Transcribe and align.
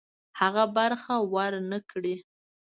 هغه 0.39 0.63
برخه 0.77 1.13
ورنه 1.33 1.77
کړي. 1.91 2.15